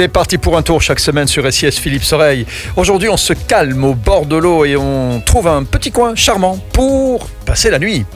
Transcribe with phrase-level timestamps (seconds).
[0.00, 2.46] C'est parti pour un tour chaque semaine sur SIS Philippe Soreille.
[2.74, 6.56] Aujourd'hui, on se calme au bord de l'eau et on trouve un petit coin charmant
[6.72, 8.06] pour passer la nuit.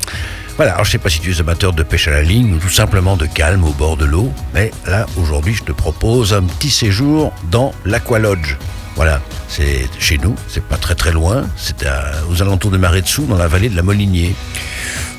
[0.57, 2.59] Voilà, alors je sais pas si tu es amateur de pêche à la ligne ou
[2.59, 6.45] tout simplement de calme au bord de l'eau, mais là, aujourd'hui, je te propose un
[6.45, 8.57] petit séjour dans l'Aqualodge.
[8.97, 11.85] Voilà, c'est chez nous, c'est pas très très loin, c'est
[12.31, 14.35] aux alentours de Marais-dessous, dans la vallée de la Molinier.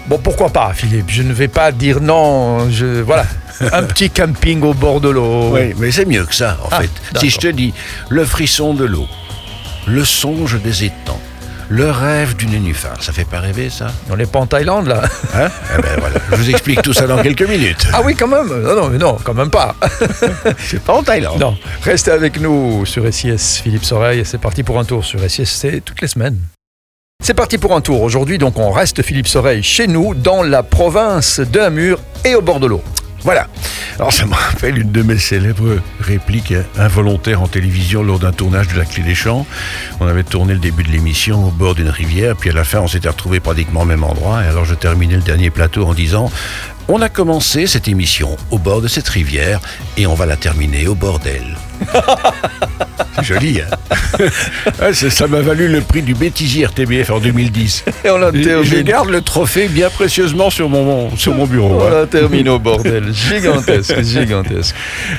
[0.07, 1.09] Bon, pourquoi pas, Philippe?
[1.09, 2.69] Je ne vais pas dire non.
[2.71, 3.25] Je voilà,
[3.71, 5.51] un petit camping au bord de l'eau.
[5.53, 6.89] Oui, mais c'est mieux que ça, en Ah, fait.
[7.19, 7.73] Si je te dis
[8.09, 9.07] le frisson de l'eau,
[9.87, 11.19] le songe des étangs,
[11.67, 15.01] le rêve du nénuphar, ça fait pas rêver, ça On n'est pas en Thaïlande là.
[15.35, 15.47] Hein?
[15.77, 17.87] Eh ben voilà, je vous explique tout ça dans quelques minutes.
[17.91, 18.47] Ah oui, quand même.
[18.61, 19.75] Non, non, mais non, quand même pas.
[20.59, 21.39] c'est pas en Thaïlande.
[21.39, 24.21] Non, restez avec nous sur SIS Philippe Soreille.
[24.25, 26.37] C'est parti pour un tour sur SIS, c'est toutes les semaines.
[27.23, 28.01] C'est parti pour un tour.
[28.03, 32.41] Aujourd'hui, donc, on reste Philippe Soreille chez nous, dans la province de Namur et au
[32.41, 32.83] bord de l'eau.
[33.25, 33.47] Voilà.
[33.95, 38.67] Alors ça me rappelle une de mes célèbres répliques involontaires en télévision lors d'un tournage
[38.67, 39.47] de La Clé des Champs.
[39.99, 42.81] On avait tourné le début de l'émission au bord d'une rivière, puis à la fin
[42.81, 44.43] on s'était retrouvé pratiquement au même endroit.
[44.43, 46.29] Et alors je terminais le dernier plateau en disant
[46.87, 49.59] On a commencé cette émission au bord de cette rivière
[49.97, 51.57] et on va la terminer au bord d'elle.
[53.15, 53.95] C'est joli, hein?
[54.81, 57.85] Ouais, ça- Ça m'a valu le prix du bêtisier RTBF en 2010.
[58.03, 61.79] Et on Et Je garde le trophée bien précieusement sur mon, sur mon bureau.
[61.81, 61.89] On hein.
[62.01, 63.05] la termine au bordel.
[63.13, 64.75] Gigantesque, gigantesque.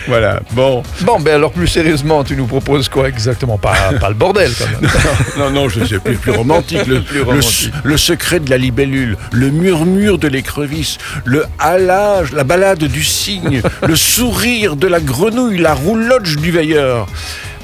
[0.07, 0.83] Voilà, bon.
[1.03, 3.59] Bon, ben alors plus sérieusement, tu nous proposes quoi exactement?
[3.59, 4.91] Pas, pas le bordel quand même.
[5.39, 6.87] Non, non, je sais plus, plus romantique.
[6.87, 7.73] Le, Plus le- romantique.
[7.85, 13.61] le secret de la libellule, le murmure de l'écrevisse, le halage, la balade du cygne,
[13.87, 17.07] le sourire de la grenouille, la roulotte du veilleur.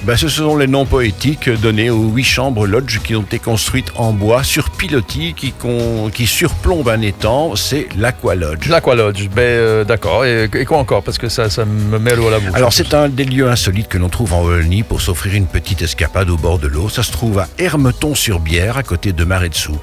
[0.05, 3.92] Ben, ce sont les noms poétiques donnés aux huit chambres lodge qui ont été construites
[3.95, 7.55] en bois sur pilotis qui, con- qui surplombent un étang.
[7.55, 8.69] C'est l'Aqualodge.
[8.69, 10.25] L'Aqualodge, ben euh, d'accord.
[10.25, 11.05] Et, et quoi encore?
[11.05, 12.50] Parce que ça, ça me met l'eau à la bouche.
[12.55, 15.83] Alors c'est un des lieux insolites que l'on trouve en Wallonie pour s'offrir une petite
[15.83, 16.89] escapade au bord de l'eau.
[16.89, 19.78] Ça se trouve à Hermeton-sur-Bière, à côté de Marais-dessous.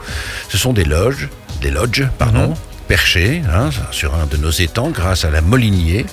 [0.49, 1.29] Ce sont des loges,
[1.61, 2.55] des lodges, pardon,
[2.89, 6.07] perchées hein, sur un de nos étangs grâce à la Molinier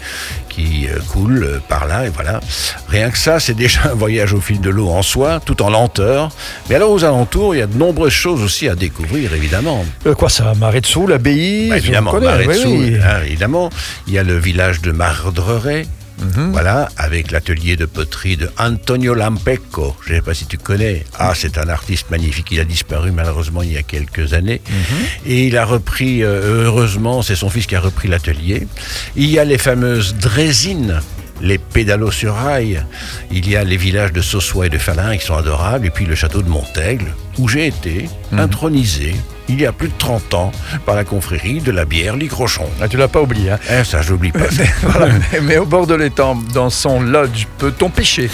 [0.50, 2.40] qui euh, coule euh, par là et voilà.
[2.88, 5.70] Rien que ça, c'est déjà un voyage au fil de l'eau en soi, tout en
[5.70, 6.30] lenteur.
[6.68, 9.84] Mais alors aux alentours, il y a de nombreuses choses aussi à découvrir évidemment.
[10.06, 11.70] Euh, quoi ça dessous, l'abbaye?
[11.70, 12.96] Bah, évidemment, oui, oui.
[13.02, 13.70] hein, évidemment.
[14.06, 15.86] Il y a le village de Mardreret.
[16.18, 16.52] Mhm.
[16.52, 19.96] Voilà, avec l'atelier de poterie de Antonio Lampecco.
[20.06, 21.04] Je ne sais pas si tu connais.
[21.18, 22.48] Ah, c'est un artiste magnifique.
[22.50, 24.60] Il a disparu malheureusement il y a quelques années.
[24.68, 24.96] Mhm.
[25.26, 28.66] Et il a repris, euh, heureusement, c'est son fils qui a repris l'atelier.
[29.16, 31.00] Il y a les fameuses drésines.
[31.40, 32.82] Les pédalos sur rail.
[33.30, 35.86] Il y a les villages de Sossois et de Falin qui sont adorables.
[35.86, 38.40] Et puis le château de Montaigle, où j'ai été Mhm.
[38.40, 39.14] intronisé
[39.48, 40.50] il y a plus de 30 ans
[40.86, 42.66] par la confrérie de la bière Ligrochon.
[42.80, 43.52] Ah, tu l'as pas oublié.
[43.52, 43.58] Hein.
[43.70, 44.50] Eh, ça, je l'oublie pas.
[44.50, 44.64] ça.
[44.82, 45.06] Voilà.
[45.32, 48.28] mais, mais au bord de l'étang, dans son lodge, peut-on pêcher?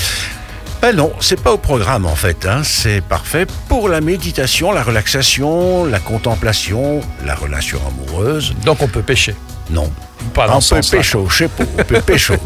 [0.83, 2.45] Ben non, c'est pas au programme en fait.
[2.45, 2.63] hein.
[2.65, 8.53] C'est parfait pour la méditation, la relaxation, la contemplation, la relation amoureuse.
[8.65, 9.37] Donc on peut pêcher.
[9.71, 9.89] Non.
[10.35, 12.35] Pas dans on peut pécho, je sais pas, on peut pécho.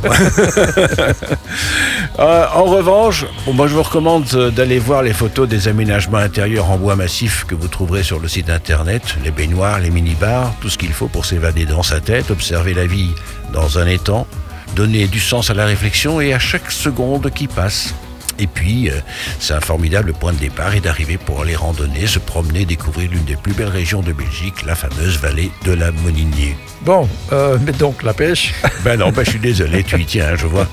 [2.19, 6.16] Euh, en revanche, bon, moi je vous recommande euh, d'aller voir les photos des aménagements
[6.16, 10.54] intérieurs en bois massif que vous trouverez sur le site internet, les baignoires, les mini-bars,
[10.62, 13.10] tout ce qu'il faut pour s'évader dans sa tête, observer la vie
[13.53, 14.26] dans un étang,
[14.74, 17.94] donner du sens à la réflexion et à chaque seconde qui passe.
[18.38, 18.94] Et puis, euh,
[19.38, 23.24] c'est un formidable point de départ et d'arrivée pour aller randonner, se promener, découvrir l'une
[23.24, 26.56] des plus belles régions de Belgique, la fameuse vallée de la Moninier.
[26.82, 28.54] Bon, euh, mais donc la pêche
[28.84, 30.69] Ben non, ben je suis désolé, tu y tiens, je vois.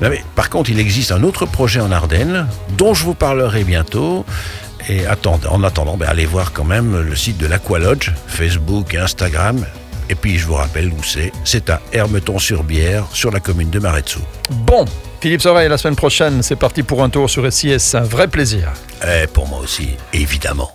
[0.00, 3.64] Non, mais, par contre, il existe un autre projet en Ardennes, dont je vous parlerai
[3.64, 4.24] bientôt.
[4.88, 5.04] Et
[5.48, 9.64] en attendant, ben allez voir quand même le site de l'Aqualodge, Facebook et Instagram.
[10.08, 11.32] Et puis, je vous rappelle où c'est.
[11.44, 14.24] C'est à Hermeton-sur-Bière, sur la commune de Marais-dessous.
[14.50, 14.84] Bon,
[15.20, 17.94] Philippe Soreille, la semaine prochaine, c'est parti pour un tour sur SIS.
[17.94, 18.72] Un vrai plaisir.
[19.02, 20.70] Eh, pour moi aussi, évidemment.